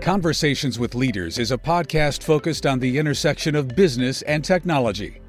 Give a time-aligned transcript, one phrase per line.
[0.00, 5.20] Conversations with Leaders is a podcast focused on the intersection of business and technology.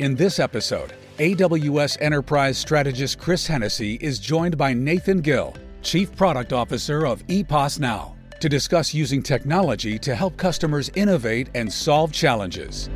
[0.00, 6.52] In this episode, AWS Enterprise Strategist Chris Hennesey is joined by Nathan Gill, Chief Product
[6.52, 12.90] Officer of EPOS Now, to discuss using technology to help customers innovate and solve challenges.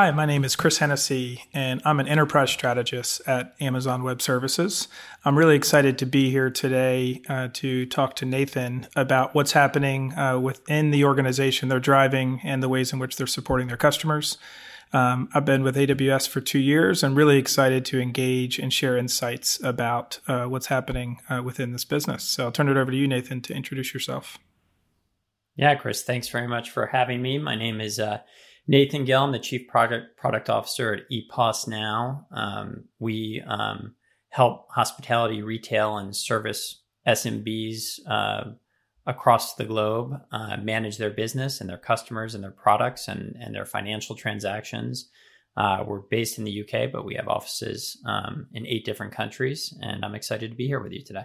[0.00, 4.86] Hi, my name is Chris Hennesey, and I'm an enterprise strategist at Amazon Web Services.
[5.24, 10.16] I'm really excited to be here today uh, to talk to Nathan about what's happening
[10.16, 14.38] uh, within the organization they're driving and the ways in which they're supporting their customers.
[14.92, 17.02] Um, I've been with AWS for two years.
[17.02, 21.84] I'm really excited to engage and share insights about uh, what's happening uh, within this
[21.84, 22.22] business.
[22.22, 24.38] So I'll turn it over to you, Nathan, to introduce yourself.
[25.56, 27.38] Yeah, Chris, thanks very much for having me.
[27.38, 28.18] My name is uh,
[28.70, 32.26] Nathan Gill, I'm the Chief Project Product Officer at EPOS Now.
[32.30, 33.94] Um, we um,
[34.28, 38.50] help hospitality, retail, and service SMBs uh,
[39.06, 43.54] across the globe uh, manage their business and their customers and their products and, and
[43.54, 45.08] their financial transactions.
[45.56, 49.72] Uh, we're based in the UK, but we have offices um, in eight different countries,
[49.80, 51.24] and I'm excited to be here with you today.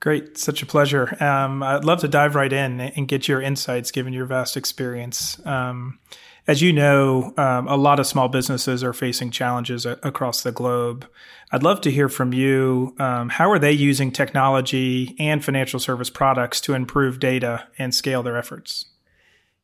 [0.00, 1.22] Great, such a pleasure.
[1.22, 5.38] Um, I'd love to dive right in and get your insights given your vast experience.
[5.46, 6.00] Um,
[6.46, 10.52] as you know, um, a lot of small businesses are facing challenges a- across the
[10.52, 11.08] globe.
[11.52, 12.94] I'd love to hear from you.
[12.98, 18.22] Um, how are they using technology and financial service products to improve data and scale
[18.22, 18.86] their efforts?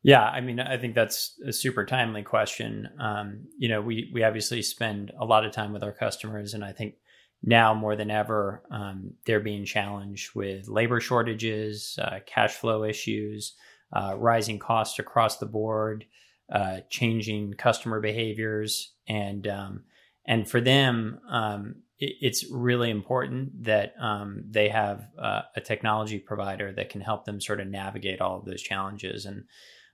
[0.02, 2.88] Yeah, I mean, I think that's a super timely question.
[3.00, 6.64] Um, you know, we we obviously spend a lot of time with our customers, and
[6.64, 6.94] I think
[7.42, 13.54] now more than ever, um, they're being challenged with labor shortages, uh, cash flow issues,
[13.92, 16.04] uh, rising costs across the board
[16.50, 19.84] uh, changing customer behaviors, and um,
[20.26, 26.18] and for them, um, it, it's really important that um, they have uh, a technology
[26.18, 29.26] provider that can help them sort of navigate all of those challenges.
[29.26, 29.44] And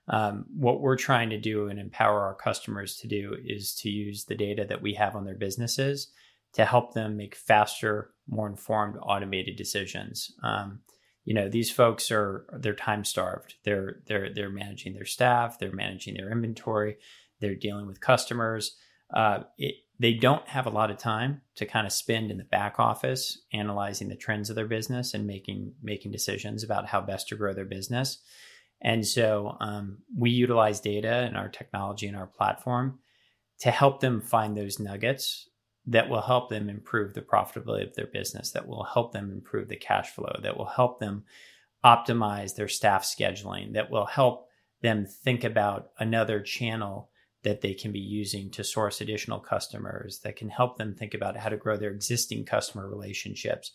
[0.07, 4.25] um, what we're trying to do and empower our customers to do is to use
[4.25, 6.11] the data that we have on their businesses
[6.53, 10.31] to help them make faster, more informed, automated decisions.
[11.25, 15.71] You know these folks are they're time starved they're they're they're managing their staff they're
[15.71, 16.97] managing their inventory
[17.39, 18.75] they're dealing with customers.
[19.13, 22.43] Uh, it, they don't have a lot of time to kind of spend in the
[22.43, 27.29] back office analyzing the trends of their business and making making decisions about how best
[27.29, 28.19] to grow their business.
[28.81, 32.99] And so um, we utilize data and our technology and our platform
[33.59, 35.47] to help them find those nuggets
[35.87, 39.67] that will help them improve the profitability of their business, that will help them improve
[39.67, 41.23] the cash flow, that will help them
[41.83, 44.49] optimize their staff scheduling, that will help
[44.81, 47.09] them think about another channel
[47.43, 51.37] that they can be using to source additional customers, that can help them think about
[51.37, 53.71] how to grow their existing customer relationships.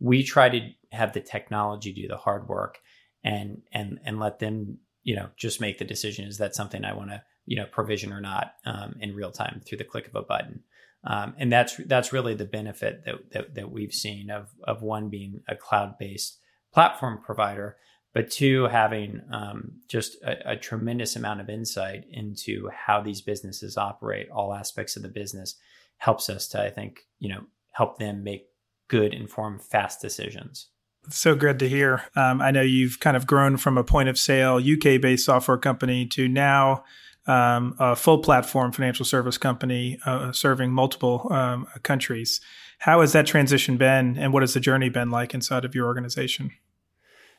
[0.00, 2.78] We try to have the technology do the hard work
[3.22, 6.94] and and and let them, you know, just make the decision is that something I
[6.94, 10.14] want to, you know, provision or not um, in real time through the click of
[10.14, 10.62] a button.
[11.04, 15.08] Um, and that's that's really the benefit that, that, that we've seen of of one
[15.08, 16.38] being a cloud based
[16.72, 17.76] platform provider,
[18.14, 23.76] but two having um, just a, a, tremendous amount of insight into how these businesses
[23.76, 25.56] operate, all aspects of the business,
[25.98, 27.42] helps us to I think you know
[27.72, 28.46] help them make
[28.86, 30.68] good, informed, fast decisions.
[31.08, 32.04] So good to hear.
[32.14, 35.58] Um, I know you've kind of grown from a point of sale UK based software
[35.58, 36.84] company to now
[37.26, 42.40] um, a full platform financial service company uh, serving multiple um, countries.
[42.78, 45.86] How has that transition been, and what has the journey been like inside of your
[45.86, 46.50] organization?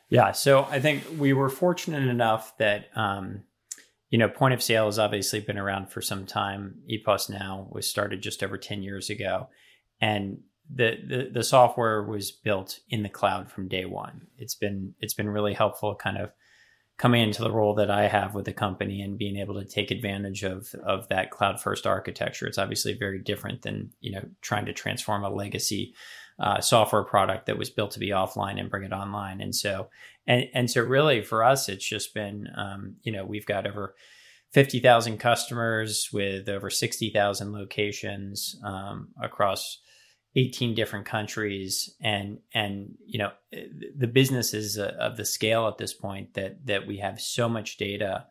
[0.09, 3.43] Yeah, so I think we were fortunate enough that um,
[4.09, 6.75] you know point of sale has obviously been around for some time.
[6.89, 9.49] EPOS now was started just over ten years ago,
[9.99, 10.37] and
[10.73, 14.27] the, the the software was built in the cloud from day one.
[14.37, 16.31] It's been it's been really helpful, kind of
[16.97, 19.91] coming into the role that I have with the company and being able to take
[19.91, 22.47] advantage of of that cloud first architecture.
[22.47, 25.93] It's obviously very different than you know trying to transform a legacy
[26.39, 29.41] uh, software product that was built to be offline and bring it online.
[29.41, 29.89] And so
[30.27, 33.95] and and so really for us, it's just been um, you know we've got over.
[34.51, 39.79] 50,000 customers with over 60,000 locations um, across
[40.35, 43.31] 18 different countries and and you know
[43.95, 47.77] the business is of the scale at this point that that we have so much
[47.77, 48.25] data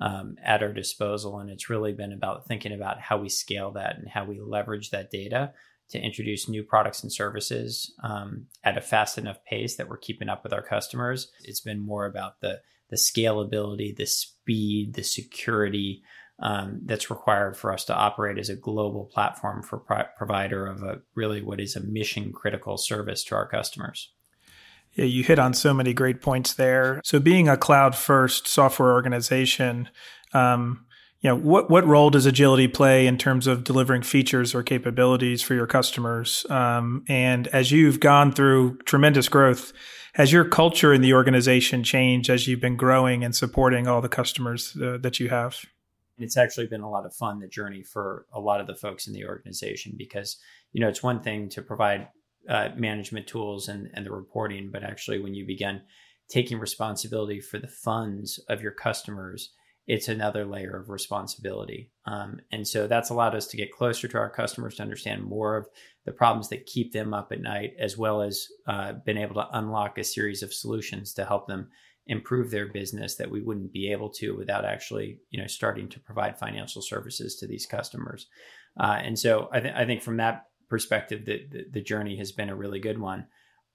[0.00, 1.38] um, at our disposal.
[1.38, 4.90] And it's really been about thinking about how we scale that and how we leverage
[4.90, 5.52] that data
[5.90, 10.28] to introduce new products and services um, at a fast enough pace that we're keeping
[10.28, 11.32] up with our customers.
[11.42, 12.60] It's been more about the
[12.90, 16.02] the scalability the speed the security
[16.40, 20.82] um, that's required for us to operate as a global platform for pro- provider of
[20.82, 24.12] a really what is a mission critical service to our customers.
[24.94, 27.00] Yeah, you hit on so many great points there.
[27.04, 29.88] So, being a cloud first software organization,
[30.32, 30.86] um,
[31.20, 35.42] you know, what what role does agility play in terms of delivering features or capabilities
[35.42, 36.46] for your customers?
[36.48, 39.72] Um, and as you've gone through tremendous growth,
[40.14, 44.08] has your culture in the organization changed as you've been growing and supporting all the
[44.08, 45.64] customers uh, that you have?
[46.18, 49.06] It's actually been a lot of fun the journey for a lot of the folks
[49.06, 50.36] in the organization because
[50.72, 52.08] you know it's one thing to provide
[52.48, 55.82] uh, management tools and, and the reporting, but actually, when you begin
[56.28, 59.52] taking responsibility for the funds of your customers,
[59.86, 61.90] it's another layer of responsibility.
[62.04, 65.56] Um, and so that's allowed us to get closer to our customers to understand more
[65.56, 65.66] of
[66.04, 69.48] the problems that keep them up at night, as well as uh, been able to
[69.52, 71.68] unlock a series of solutions to help them
[72.08, 76.00] improve their business that we wouldn't be able to without actually, you know, starting to
[76.00, 78.26] provide financial services to these customers.
[78.80, 82.32] Uh, and so I, th- I think from that perspective that the, the journey has
[82.32, 83.26] been a really good one.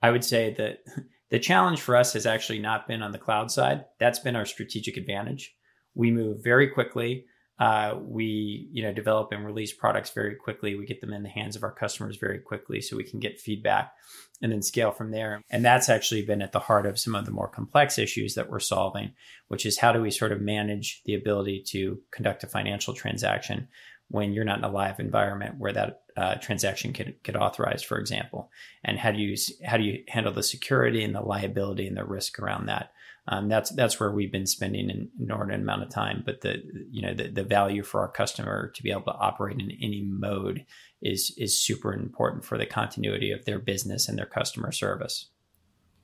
[0.01, 0.79] I would say that
[1.29, 3.85] the challenge for us has actually not been on the cloud side.
[3.99, 5.55] That's been our strategic advantage.
[5.95, 7.25] We move very quickly.
[7.59, 10.75] Uh, we you know develop and release products very quickly.
[10.75, 13.39] We get them in the hands of our customers very quickly, so we can get
[13.39, 13.93] feedback
[14.41, 15.41] and then scale from there.
[15.49, 18.49] And that's actually been at the heart of some of the more complex issues that
[18.49, 19.13] we're solving,
[19.47, 23.67] which is how do we sort of manage the ability to conduct a financial transaction
[24.09, 27.97] when you're not in a live environment where that uh, transaction could get authorized, for
[27.97, 28.51] example,
[28.83, 29.35] and how do you
[29.65, 32.91] how do you handle the security and the liability and the risk around that?
[33.27, 36.23] Um, that's that's where we've been spending an inordinate amount of time.
[36.25, 36.61] But the
[36.91, 40.03] you know the, the value for our customer to be able to operate in any
[40.03, 40.65] mode
[41.01, 45.29] is is super important for the continuity of their business and their customer service.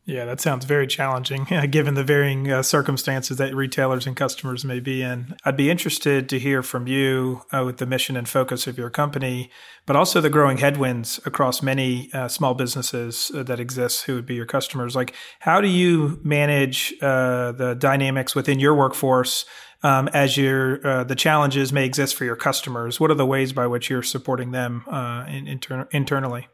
[0.05, 4.79] Yeah, that sounds very challenging given the varying uh, circumstances that retailers and customers may
[4.79, 5.35] be in.
[5.45, 8.89] I'd be interested to hear from you uh, with the mission and focus of your
[8.89, 9.51] company,
[9.85, 14.25] but also the growing headwinds across many uh, small businesses uh, that exist who would
[14.25, 14.95] be your customers.
[14.95, 19.45] Like, how do you manage uh, the dynamics within your workforce
[19.83, 22.99] um, as your uh, the challenges may exist for your customers?
[22.99, 24.85] What are the ways by which you're supporting them
[25.27, 26.47] in, inter- internally?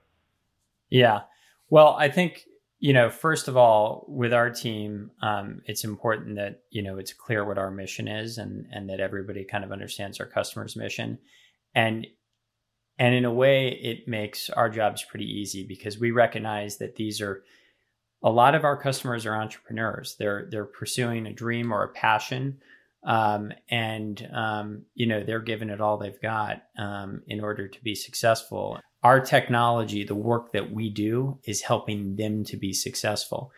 [0.90, 1.22] Yeah.
[1.70, 2.46] Well, I think
[2.86, 7.14] you know, first of all, with our team, um, it's important that you know it's
[7.14, 11.18] clear what our mission is, and and that everybody kind of understands our customer's mission,
[11.74, 12.06] and
[13.00, 17.22] and in a way, it makes our jobs pretty easy because we recognize that these
[17.22, 17.42] are
[18.24, 20.16] a lot of our customers are entrepreneurs.
[20.20, 22.60] They're they're pursuing a dream or a passion,
[23.04, 27.82] um, and um, you know they're giving it all they've got um, in order to
[27.82, 33.52] be successful our technology, the work that we do, is helping them to be successful.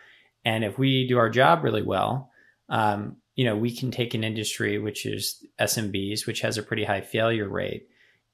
[0.43, 2.29] And if we do our job really well,
[2.67, 6.83] um, you know, we can take an industry which is SMBs, which has a pretty
[6.83, 7.87] high failure rate,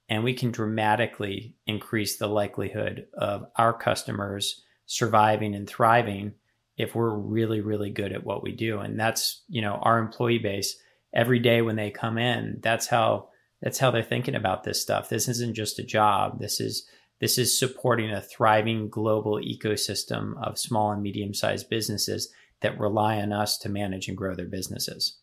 [0.09, 6.33] and we can dramatically increase the likelihood of our customers surviving and thriving
[6.77, 8.79] if we're really, really good at what we do.
[8.79, 10.75] And that's, you know, our employee base
[11.13, 13.29] every day when they come in, that's how
[13.61, 15.09] that's how they're thinking about this stuff.
[15.09, 16.39] This isn't just a job.
[16.39, 16.89] This is
[17.19, 22.29] this is supporting a thriving global ecosystem of small and medium sized businesses
[22.61, 25.17] that rely on us to manage and grow their businesses.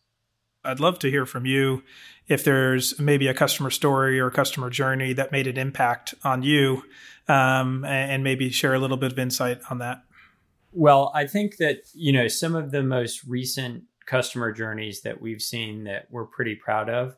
[0.64, 1.82] I'd love to hear from you
[2.28, 6.42] if there's maybe a customer story or a customer journey that made an impact on
[6.42, 6.82] you,
[7.28, 10.02] um, and maybe share a little bit of insight on that.
[10.72, 15.42] Well, I think that you know some of the most recent customer journeys that we've
[15.42, 17.16] seen that we're pretty proud of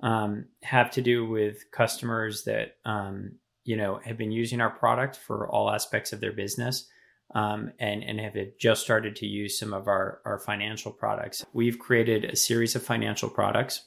[0.00, 5.16] um, have to do with customers that um, you know have been using our product
[5.16, 6.88] for all aspects of their business
[7.34, 11.44] um, and and have just started to use some of our our financial products.
[11.52, 13.84] We've created a series of financial products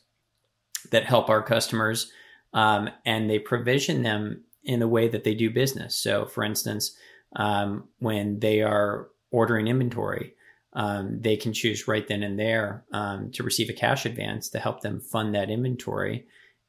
[0.91, 2.11] that help our customers
[2.53, 5.97] um, and they provision them in the way that they do business.
[5.97, 6.95] So for instance
[7.35, 10.33] um, when they are ordering inventory
[10.73, 14.59] um, they can choose right then and there um, to receive a cash advance to
[14.59, 16.27] help them fund that inventory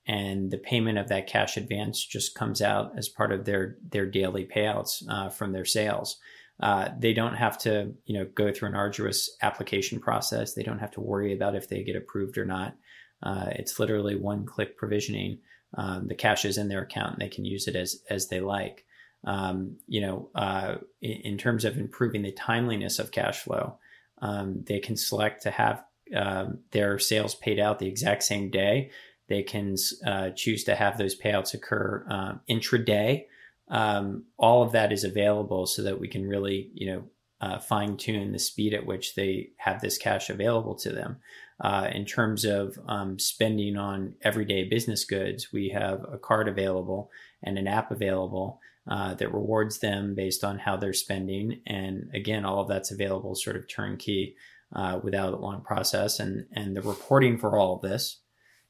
[0.09, 4.07] and the payment of that cash advance just comes out as part of their their
[4.07, 6.17] daily payouts uh, from their sales.
[6.61, 10.55] Uh, they don't have to you know go through an arduous application process.
[10.55, 12.75] They don't have to worry about if they get approved or not.
[13.23, 15.41] Uh, it's literally one click provisioning.
[15.75, 18.41] Um, the cash is in their account and they can use it as as they
[18.41, 18.87] like.
[19.25, 23.77] Um, you know, uh, in, in, terms of improving the timeliness of cash flow,
[24.23, 25.85] um, they can select to have
[26.15, 28.91] um, their sales paid out the exact same day
[29.29, 33.25] they can uh, choose to have those payouts occur um, intraday.
[33.69, 37.05] Um, all of that is available so that we can really, you know,
[37.41, 41.19] uh, fine tune the speed at which they have this cash available to them.
[41.61, 47.11] Uh, in terms of um, spending on everyday business goods, we have a card available
[47.43, 51.61] and an app available uh, that rewards them based on how they're spending.
[51.67, 54.35] And again, all of that's available sort of turnkey
[54.75, 56.21] uh, without a long process.
[56.21, 58.21] And, and the reporting for all of this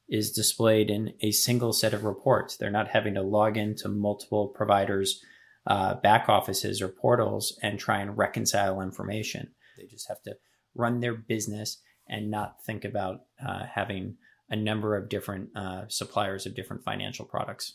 [0.09, 2.57] is displayed in a single set of reports.
[2.57, 5.23] They're not having to log into multiple providers'
[5.67, 9.51] uh, back offices or portals and try and reconcile information.
[9.77, 10.35] They just have to
[10.75, 14.17] run their business and not think about uh, having
[14.49, 17.73] a number of different uh, suppliers of different financial products.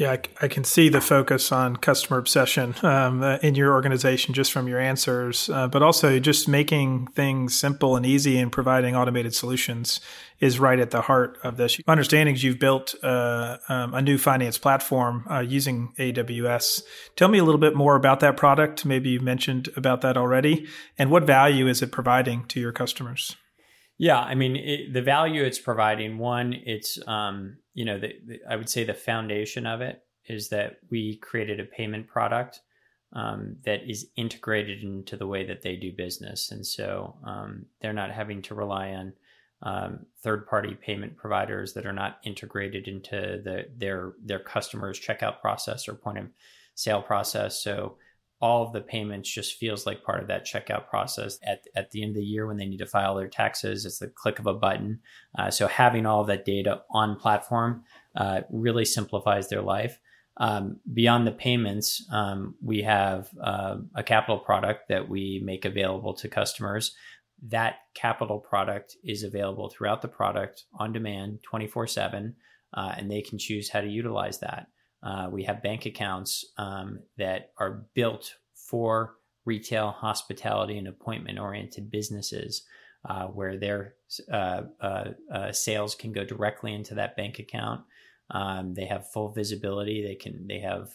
[0.00, 4.32] Yeah, I, I, can see the focus on customer obsession um, uh, in your organization
[4.32, 8.96] just from your answers, uh, but also just making things simple and easy and providing
[8.96, 10.00] automated solutions
[10.38, 11.78] is right at the heart of this.
[11.86, 16.82] Understanding you've built uh, um, a new finance platform uh, using AWS.
[17.16, 18.86] Tell me a little bit more about that product.
[18.86, 20.66] Maybe you mentioned about that already,
[20.96, 23.36] and what value is it providing to your customers?
[24.00, 28.40] Yeah, I mean, it, the value it's providing, one, it's, um, you know, the, the,
[28.48, 32.60] I would say the foundation of it is that we created a payment product
[33.12, 36.50] um, that is integrated into the way that they do business.
[36.50, 39.12] And so um, they're not having to rely on
[39.60, 45.42] um, third party payment providers that are not integrated into the, their, their customers' checkout
[45.42, 46.28] process or point of
[46.74, 47.62] sale process.
[47.62, 47.98] So
[48.40, 52.02] all of the payments just feels like part of that checkout process at, at the
[52.02, 53.84] end of the year when they need to file their taxes.
[53.84, 55.00] It's the click of a button.
[55.38, 57.84] Uh, so having all of that data on platform
[58.16, 59.98] uh, really simplifies their life.
[60.38, 66.14] Um, beyond the payments um, we have uh, a capital product that we make available
[66.14, 66.94] to customers.
[67.42, 72.34] That capital product is available throughout the product on demand 24 7
[72.72, 74.68] uh, and they can choose how to utilize that
[75.02, 79.14] uh, we have bank accounts um, that are built for
[79.44, 82.62] retail, hospitality, and appointment oriented businesses
[83.08, 83.94] uh, where their
[84.30, 87.80] uh, uh, uh, sales can go directly into that bank account.
[88.30, 90.06] Um, they have full visibility.
[90.06, 90.90] They can they have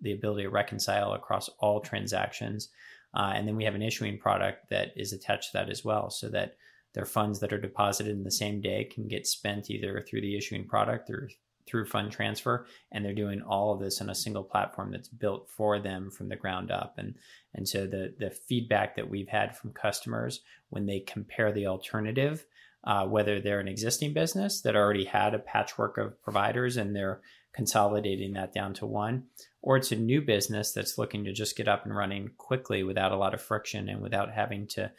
[0.00, 2.68] the ability to reconcile across all transactions,
[3.12, 6.28] and then we have an issuing product that is attached to that as well, so
[6.28, 6.56] that
[6.94, 10.36] their funds that are deposited in the same day can get spent either through the
[10.36, 11.28] issuing product or
[11.70, 15.48] through fund transfer and they're doing all of this on a single platform that's built
[15.48, 16.94] for them from the ground up.
[16.98, 17.14] And
[17.54, 22.44] and so the the feedback that we've had from customers when they compare the alternative
[22.84, 27.20] uh, whether they're an existing business that already had a patchwork of providers and they're
[27.52, 29.24] consolidating that down to one
[29.60, 33.12] or it's a new business that's looking to just get up and running quickly without
[33.12, 34.90] a lot of friction and without having to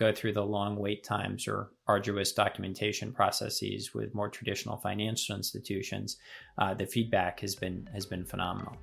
[0.00, 6.16] go through the long wait times or arduous documentation processes with more traditional financial institutions,
[6.58, 8.74] uh, the feedback has been has been phenomenal.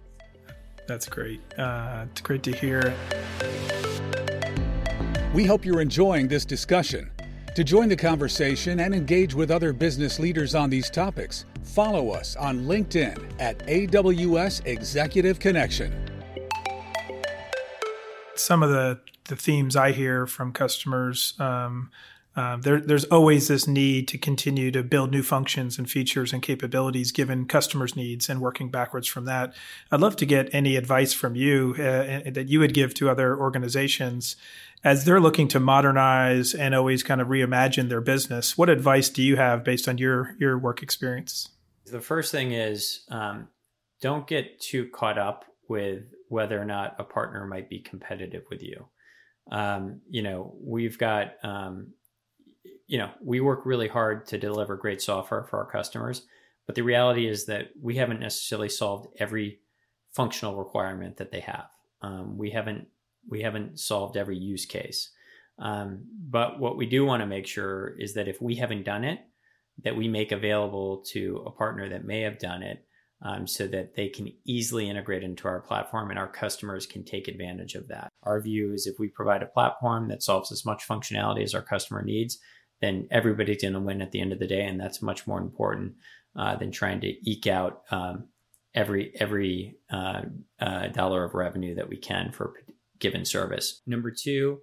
[0.88, 1.42] That's great.
[1.58, 2.96] Uh, it's great to hear.
[5.34, 7.12] We hope you're enjoying this discussion.
[7.56, 12.36] To join the conversation and engage with other business leaders on these topics, follow us
[12.36, 16.07] on LinkedIn at AWS Executive Connection.
[18.40, 21.34] Some of the the themes I hear from customers.
[21.40, 21.92] Um,
[22.38, 26.44] uh, there, there's always this need to continue to build new functions and features and
[26.44, 29.56] capabilities given customers' needs and working backwards from that.
[29.92, 33.36] I'd love to get any advice from you uh, that you would give to other
[33.36, 34.36] organizations
[34.84, 38.56] as they're looking to modernize and always kind of reimagine their business.
[38.56, 41.50] What advice do you have based on your your work experience?
[41.86, 43.48] The first thing is um,
[44.00, 48.62] don't get too caught up with whether or not a partner might be competitive with
[48.62, 48.88] you
[49.52, 51.94] um, you know, we've got, um,
[52.88, 56.26] you know, we work really hard to deliver great software for our customers,
[56.66, 59.60] but the reality is that we haven't necessarily solved every
[60.14, 61.68] functional requirement that they have.
[62.02, 62.88] Um, we haven't
[63.30, 65.10] we haven't solved every use case.
[65.60, 69.04] Um, but what we do want to make sure is that if we haven't done
[69.04, 69.20] it,
[69.84, 72.86] that we make available to a partner that may have done it
[73.22, 77.28] um, so that they can easily integrate into our platform and our customers can take
[77.28, 78.10] advantage of that.
[78.24, 81.62] Our view is if we provide a platform that solves as much functionality as our
[81.62, 82.40] customer needs,
[82.82, 85.40] then everybody's going to win at the end of the day, and that's much more
[85.40, 85.94] important
[86.36, 88.28] uh, than trying to eke out um,
[88.76, 90.22] every every uh,
[90.60, 93.82] uh, dollar of revenue that we can for a given service.
[93.86, 94.60] Number two.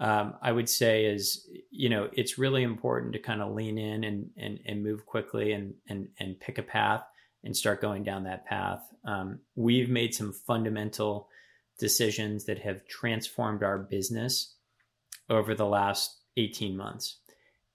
[0.00, 4.02] Um, I would say is you know it's really important to kind of lean in
[4.02, 7.04] and and, and move quickly and, and and pick a path
[7.44, 8.82] and start going down that path.
[9.04, 11.28] Um, we've made some fundamental
[11.78, 14.54] decisions that have transformed our business
[15.28, 17.18] over the last 18 months.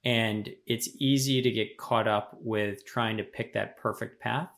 [0.06, 4.50] And it's easy to get caught up with trying to pick that perfect path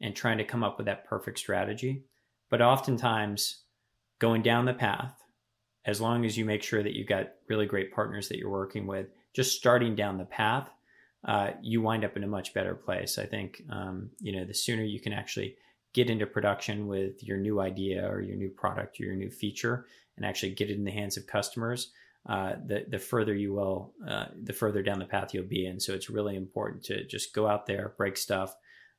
[0.00, 2.04] and trying to come up with that perfect strategy.
[2.50, 3.62] But oftentimes,
[4.18, 5.14] going down the path,
[5.84, 8.86] as long as you make sure that you've got really great partners that you're working
[8.86, 10.68] with, just starting down the path
[11.24, 13.18] uh, you wind up in a much better place.
[13.18, 15.56] I think, um, you know, the sooner you can actually
[15.94, 19.86] get into production with your new idea or your new product or your new feature
[20.16, 21.92] and actually get it in the hands of customers,
[22.28, 25.80] uh, the the further you will, uh, the further down the path you'll be in.
[25.80, 28.54] So it's really important to just go out there, break stuff,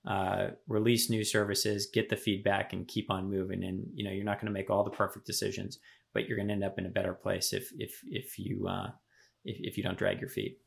[0.07, 3.63] uh, release new services, get the feedback, and keep on moving.
[3.63, 5.79] And you know you're not going to make all the perfect decisions,
[6.13, 8.91] but you're going to end up in a better place if if if you uh,
[9.43, 10.59] if, if you don't drag your feet.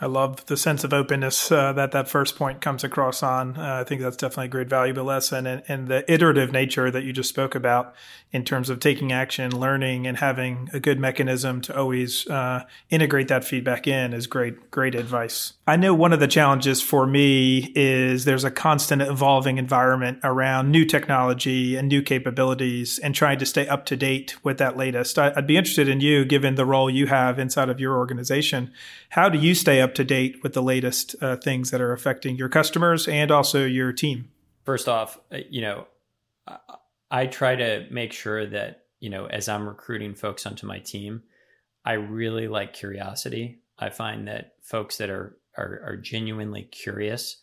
[0.00, 3.56] I love the sense of openness uh, that that first point comes across on.
[3.56, 7.04] Uh, I think that's definitely a great valuable lesson, and, and, the iterative nature that
[7.04, 7.94] you just spoke about
[8.32, 13.28] in terms of taking action, learning, and having a good mechanism to always uh, integrate
[13.28, 14.72] that feedback in is great.
[14.72, 15.52] Great advice.
[15.66, 20.72] I know one of the challenges for me is there's a constant evolving environment around
[20.72, 25.18] new technology and new capabilities, and trying to stay up to date with that latest.
[25.18, 28.72] I, I'd be interested in you, given the role you have inside of your organization.
[29.10, 32.36] How do you stay up to date with the latest uh, things that are affecting
[32.36, 34.30] your customers and also your team?
[34.64, 35.86] First off, uh, you know,
[37.10, 41.22] I, try to make sure that, you know, as I'm recruiting folks onto my team,
[41.84, 43.60] I really like curiosity.
[43.78, 47.40] I find that folks that are, are, are genuinely curious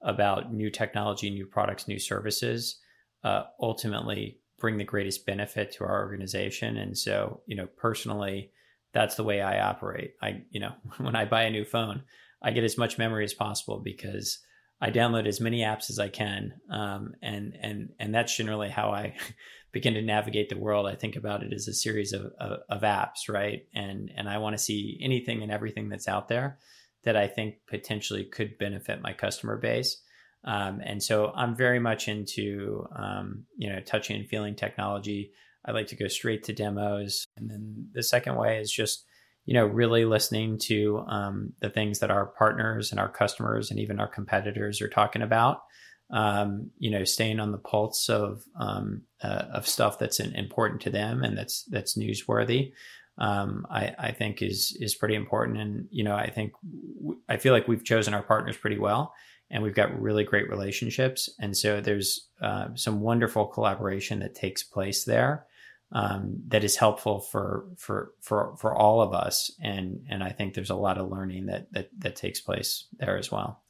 [0.00, 2.80] about new technology, new products, new services,
[3.22, 6.76] uh, ultimately bring the greatest benefit to our organization.
[6.76, 8.50] And so, you know, personally,
[8.92, 10.14] that's the way I operate.
[10.22, 12.02] I, you know, when I buy a new phone,
[12.42, 14.38] I get as much memory as possible because
[14.80, 18.90] I download as many apps as I can, um, and and and that's generally how
[18.90, 19.14] I
[19.72, 20.86] begin to navigate the world.
[20.86, 23.62] I think about it as a series of of, of apps, right?
[23.74, 26.58] And and I want to see anything and everything that's out there
[27.04, 30.00] that I think potentially could benefit my customer base.
[30.44, 35.30] Um, and so I'm very much into um, you know touching and feeling technology.
[35.64, 37.24] I like to go straight to demos.
[37.36, 39.04] And then the second way is just,
[39.44, 43.78] you know, really listening to um, the things that our partners and our customers and
[43.78, 45.62] even our competitors are talking about.
[46.10, 50.90] Um, you know, staying on the pulse of um, uh, of stuff that's important to
[50.90, 52.72] them and that's that's newsworthy.
[53.16, 55.58] Um, I, I, think is is pretty important.
[55.58, 56.52] And you know, I think
[57.00, 59.14] w- I feel like we've chosen our partners pretty well,
[59.50, 61.30] and we've got really great relationships.
[61.40, 65.46] And so there's uh, some wonderful collaboration that takes place there
[65.92, 70.54] um, that is helpful for for for for all of us and and I think
[70.54, 73.62] there's a lot of learning that that that takes place there as well.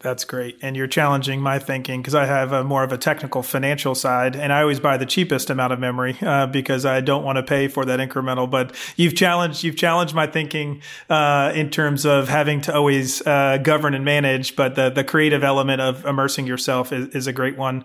[0.00, 0.58] That's great.
[0.62, 4.36] And you're challenging my thinking because I have a more of a technical financial side
[4.36, 7.42] and I always buy the cheapest amount of memory uh, because I don't want to
[7.42, 8.48] pay for that incremental.
[8.48, 13.58] But you've challenged, you've challenged my thinking uh, in terms of having to always uh,
[13.60, 14.54] govern and manage.
[14.54, 17.84] But the, the creative element of immersing yourself is, is a great one.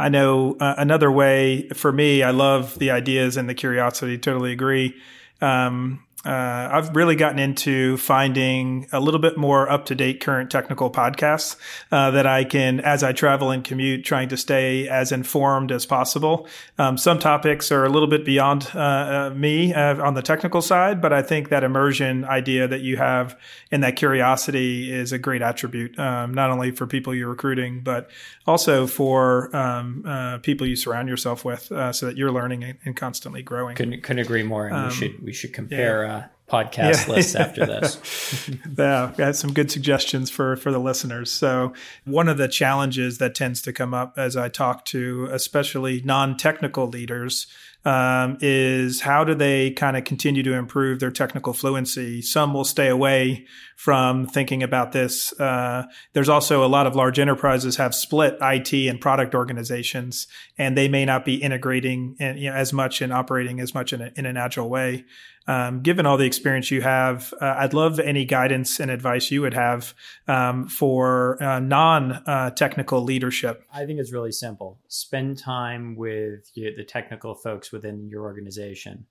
[0.00, 4.16] I know uh, another way for me, I love the ideas and the curiosity.
[4.16, 4.94] Totally agree.
[5.40, 10.50] Um, uh, I've really gotten into finding a little bit more up to date current
[10.50, 11.56] technical podcasts
[11.90, 15.86] uh, that I can, as I travel and commute, trying to stay as informed as
[15.86, 16.46] possible.
[16.76, 20.60] Um, some topics are a little bit beyond uh, uh me uh, on the technical
[20.60, 23.38] side, but I think that immersion idea that you have
[23.70, 28.10] and that curiosity is a great attribute, um, not only for people you're recruiting, but
[28.46, 33.42] also for um, uh, people you surround yourself with, so that you're learning and, constantly
[33.42, 33.76] growing.
[33.76, 34.66] Couldn't, couldn't agree more.
[34.66, 36.04] And we um, should we should compare.
[36.04, 36.09] Yeah uh,
[36.50, 37.14] podcast yeah.
[37.14, 38.50] lists after this.
[38.78, 41.30] yeah, got some good suggestions for for the listeners.
[41.30, 41.72] So
[42.04, 46.88] one of the challenges that tends to come up as I talk to especially non-technical
[46.88, 47.46] leaders
[47.84, 52.20] um, is how do they kind of continue to improve their technical fluency?
[52.20, 55.32] Some will stay away from thinking about this.
[55.40, 60.26] Uh, there's also a lot of large enterprises have split IT and product organizations,
[60.58, 63.94] and they may not be integrating in, you know, as much and operating as much
[63.94, 65.06] in, a, in an agile way.
[65.50, 69.42] Um, given all the experience you have, uh, I'd love any guidance and advice you
[69.42, 69.94] would have
[70.28, 73.64] um, for uh, non uh, technical leadership.
[73.74, 74.78] I think it's really simple.
[74.86, 79.06] Spend time with you, the technical folks within your organization.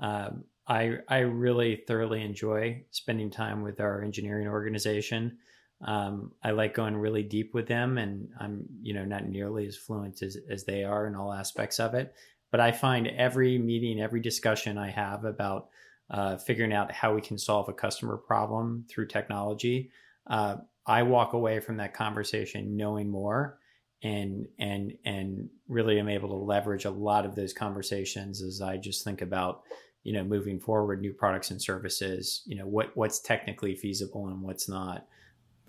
[0.00, 5.38] Um, I, I really thoroughly enjoy spending time with our engineering organization.
[5.84, 9.76] Um, I like going really deep with them, and I'm you know not nearly as
[9.76, 12.14] fluent as, as they are in all aspects of it.
[12.50, 15.68] But I find every meeting, every discussion I have about
[16.10, 19.90] uh, figuring out how we can solve a customer problem through technology,
[20.26, 23.58] uh, I walk away from that conversation knowing more
[24.02, 28.76] and and and really am able to leverage a lot of those conversations as I
[28.76, 29.62] just think about
[30.02, 34.40] you know moving forward new products and services you know what what's technically feasible and
[34.42, 35.06] what's not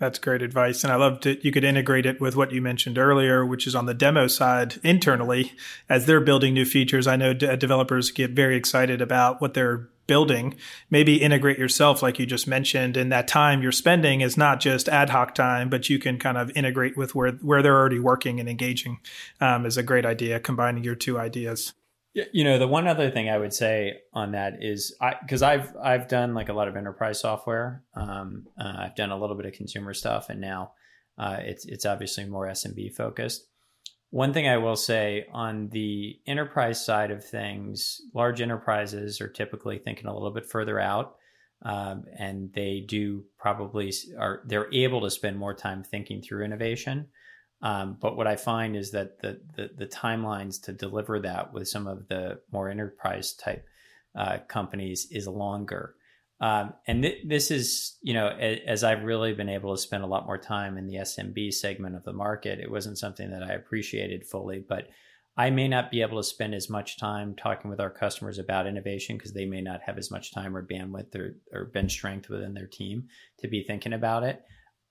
[0.02, 0.82] that's great advice.
[0.82, 1.44] And I loved it.
[1.44, 4.80] You could integrate it with what you mentioned earlier, which is on the demo side
[4.82, 5.52] internally.
[5.88, 9.88] As they're building new features, I know d- developers get very excited about what they're
[10.08, 10.56] building,
[10.90, 12.96] maybe integrate yourself, like you just mentioned.
[12.96, 16.36] And that time you're spending is not just ad hoc time, but you can kind
[16.36, 18.98] of integrate with where, where they're already working and engaging
[19.40, 21.74] um, is a great idea, combining your two ideas.
[22.14, 25.74] You know, the one other thing I would say on that is I because I've
[25.82, 27.84] I've done like a lot of enterprise software.
[27.94, 30.72] Um, uh, I've done a little bit of consumer stuff, and now
[31.16, 33.46] uh, it's it's obviously more SMB focused.
[34.10, 39.78] One thing I will say on the enterprise side of things, large enterprises are typically
[39.78, 41.16] thinking a little bit further out,
[41.62, 47.08] um, and they do probably are they're able to spend more time thinking through innovation.
[47.62, 51.68] Um, but what I find is that the, the, the timelines to deliver that with
[51.68, 53.64] some of the more enterprise type
[54.16, 55.94] uh, companies is longer.
[56.40, 60.02] Um, and th- this is, you know, a- as I've really been able to spend
[60.02, 63.44] a lot more time in the SMB segment of the market, it wasn't something that
[63.44, 64.88] I appreciated fully, but
[65.36, 68.66] I may not be able to spend as much time talking with our customers about
[68.66, 72.28] innovation because they may not have as much time or bandwidth or, or bench strength
[72.28, 74.42] within their team to be thinking about it.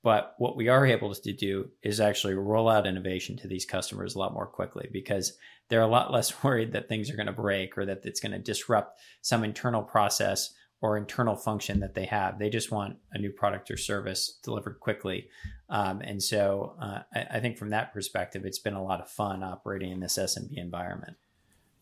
[0.04, 4.16] But what we are able to do is actually roll out innovation to these customers
[4.16, 5.38] a lot more quickly because
[5.70, 8.32] they're a lot less worried that things are going to break or that it's going
[8.32, 12.40] to disrupt some internal process or internal function that they have.
[12.40, 15.30] They just want a new product or service delivered quickly.
[15.70, 19.10] Um, and so uh, I, I, think from that perspective, it's been a lot of
[19.10, 21.18] fun operating in this SMB environment.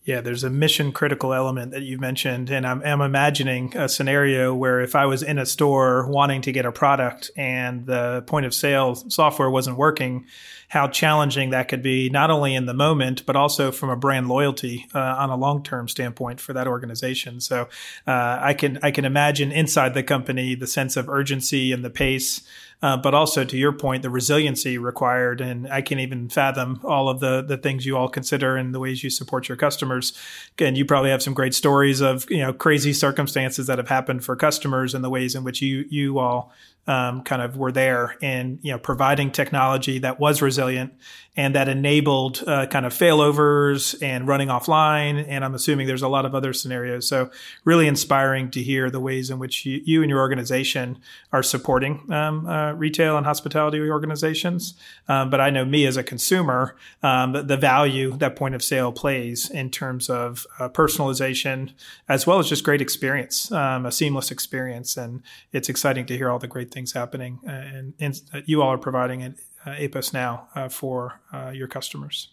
[0.10, 2.50] Yeah, there's a mission critical element that you've mentioned.
[2.50, 6.52] And I'm, I'm, imagining a scenario where if I was in a store wanting to
[6.52, 10.26] get a product and the point of sale software wasn't working,
[10.70, 14.28] how challenging that could be, not only in the moment, but also from a brand
[14.28, 17.40] loyalty uh, on a long term standpoint for that organization.
[17.40, 17.70] So
[18.08, 21.92] uh, I can I can imagine inside the company the sense of urgency and the
[21.92, 22.42] pace
[22.82, 25.42] uh, but also to your point, the resiliency required.
[25.42, 28.80] And I can't even fathom all of the the things you all consider and the
[28.80, 30.14] ways you support your customers.
[30.60, 34.24] And you probably have some great stories of you know crazy circumstances that have happened
[34.24, 36.54] for customers and the ways in which you you all
[36.90, 40.92] um, kind of were there in you know providing technology that was resilient
[41.40, 45.24] and that enabled uh, kind of failovers and running offline.
[45.26, 47.08] And I'm assuming there's a lot of other scenarios.
[47.08, 47.32] So
[47.64, 50.98] really inspiring to hear the ways in which you, you and your organization
[51.32, 54.74] are supporting um, uh, retail and hospitality organizations.
[55.08, 58.64] Um, but I know me as a consumer, um, the, the, value that point of
[58.64, 61.72] sale plays in terms of uh, personalization,
[62.08, 64.98] as well as just great experience, um, a seamless experience.
[64.98, 65.22] And
[65.52, 68.78] it's exciting to hear all the great things happening uh, and, and you all are
[68.78, 72.30] providing it uh, EPOS now uh, for uh, your customers.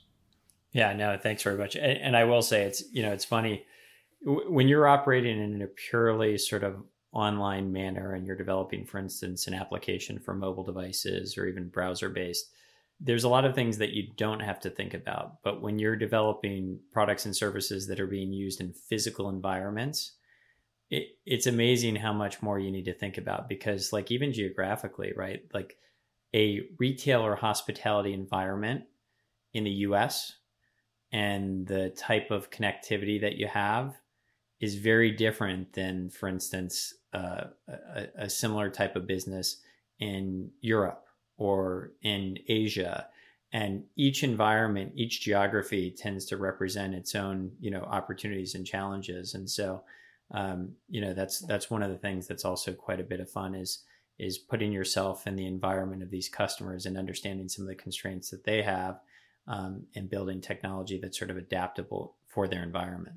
[0.73, 1.75] Yeah, no, thanks very much.
[1.75, 3.65] And, and I will say it's you know it's funny
[4.27, 6.77] when you're operating in a purely sort of
[7.13, 12.09] online manner and you're developing, for instance, an application for mobile devices or even browser
[12.09, 12.51] based,
[13.01, 15.43] there's a lot of things that you don't have to think about.
[15.43, 20.13] But when you're developing products and services that are being used in physical environments,
[20.91, 25.13] it, it's amazing how much more you need to think about because, like, even geographically,
[25.17, 25.43] right?
[25.53, 25.77] Like,
[26.35, 28.85] a retail or hospitality environment
[29.53, 30.33] in the US
[31.13, 33.95] and the type of connectivity that you have
[34.61, 39.59] is very different than, for instance, uh, a, a, similar type of business
[39.99, 41.05] in Europe
[41.37, 43.07] or in Asia.
[43.53, 49.35] And each environment, each geography tends to represent its own, you know, opportunities and challenges.
[49.35, 49.83] And so,
[50.33, 53.31] um, you know, that's that's one of the things that's also quite a bit of
[53.31, 53.85] fun is
[54.19, 58.31] is putting yourself in the environment of these customers and understanding some of the constraints
[58.31, 58.99] that they have
[59.47, 63.17] um, and building technology that's sort of adaptable for their environment.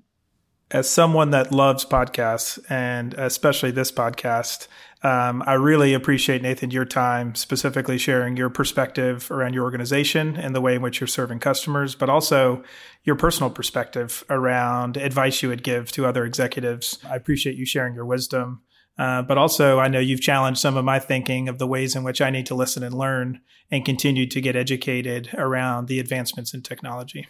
[0.72, 4.68] As someone that loves podcasts and especially this podcast,
[5.02, 10.54] um, I really appreciate, Nathan, your time, specifically sharing your perspective around your organization and
[10.54, 12.64] the way in which you're serving customers, but also
[13.04, 17.00] your personal perspective around advice you would give to other executives.
[17.10, 18.62] I appreciate you sharing your wisdom
[19.00, 22.04] uh, but also, I know you've challenged some of my thinking of the ways in
[22.04, 23.40] which I need to listen and learn
[23.72, 27.26] and continue to get educated around the advancements in technology.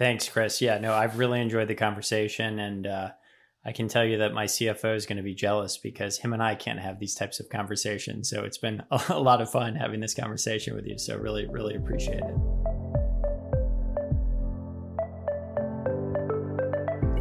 [0.00, 0.62] Thanks, Chris.
[0.62, 2.58] Yeah, no, I've really enjoyed the conversation.
[2.58, 3.10] And uh,
[3.66, 6.42] I can tell you that my CFO is going to be jealous because him and
[6.42, 8.30] I can't have these types of conversations.
[8.30, 10.98] So it's been a lot of fun having this conversation with you.
[10.98, 12.34] So, really, really appreciate it.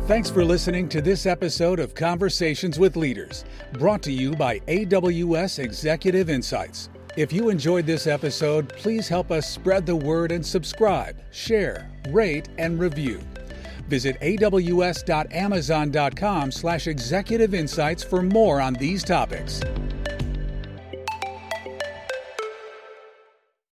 [0.03, 5.59] Thanks for listening to this episode of Conversations with Leaders, brought to you by AWS
[5.59, 6.89] Executive Insights.
[7.17, 12.49] If you enjoyed this episode, please help us spread the word and subscribe, share, rate,
[12.57, 13.19] and review.
[13.87, 19.61] Visit aws.amazon.com slash executive insights for more on these topics.